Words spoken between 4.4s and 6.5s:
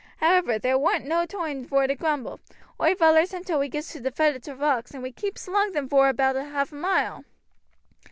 rocks, and we keeps along 'em vor aboot